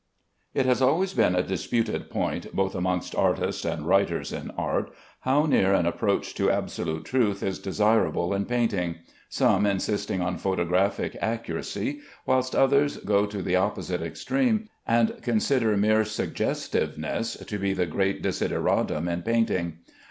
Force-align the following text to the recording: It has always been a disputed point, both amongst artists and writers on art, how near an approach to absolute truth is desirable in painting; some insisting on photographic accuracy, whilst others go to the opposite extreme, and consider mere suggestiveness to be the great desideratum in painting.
It 0.55 0.65
has 0.65 0.81
always 0.81 1.13
been 1.13 1.35
a 1.35 1.43
disputed 1.43 2.09
point, 2.09 2.55
both 2.55 2.73
amongst 2.73 3.13
artists 3.13 3.63
and 3.63 3.85
writers 3.85 4.33
on 4.33 4.49
art, 4.57 4.91
how 5.19 5.45
near 5.45 5.75
an 5.75 5.85
approach 5.85 6.33
to 6.33 6.49
absolute 6.49 7.05
truth 7.05 7.43
is 7.43 7.59
desirable 7.59 8.33
in 8.33 8.47
painting; 8.47 8.95
some 9.29 9.67
insisting 9.67 10.19
on 10.19 10.39
photographic 10.39 11.15
accuracy, 11.21 11.99
whilst 12.25 12.55
others 12.55 12.97
go 12.97 13.27
to 13.27 13.43
the 13.43 13.55
opposite 13.57 14.01
extreme, 14.01 14.69
and 14.87 15.21
consider 15.21 15.77
mere 15.77 16.03
suggestiveness 16.03 17.35
to 17.35 17.59
be 17.59 17.71
the 17.73 17.85
great 17.85 18.23
desideratum 18.23 19.07
in 19.07 19.21
painting. 19.21 19.81